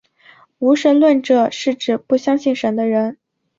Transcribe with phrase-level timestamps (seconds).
[0.57, 3.19] 无神论者是指不相信神的人。